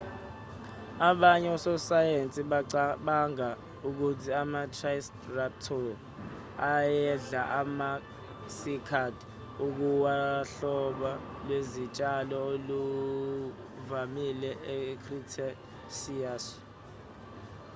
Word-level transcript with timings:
abanye 1.09 1.47
ososayensi 1.57 2.39
bacabanga 2.51 3.47
ukuthi 3.87 4.29
ama-ticeratop 4.41 5.85
ayedla 6.73 7.41
ama-cycad 7.61 9.15
okuwuhlobo 9.65 11.11
lwezitshalo 11.45 12.35
olwaluvamile 12.51 14.51
e-cretaceous 14.77 16.45